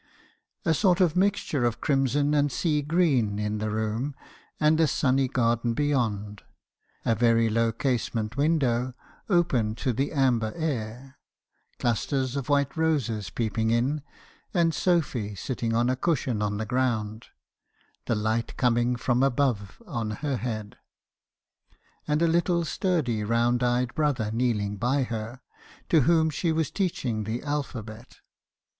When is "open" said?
9.29-9.75